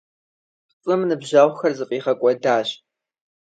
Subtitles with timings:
[0.69, 2.69] ПцӀым ныбжьэгъухэр зэфӀигъэкӀуэдащ.